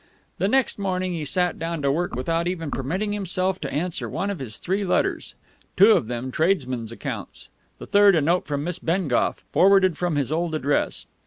[0.39, 4.31] The next morning he sat down to work without even permitting himself to answer one
[4.31, 5.35] of his three letters
[5.77, 10.31] two of them tradesmen's accounts, the third a note from Miss Bengough, forwarded from his
[10.31, 11.05] old address.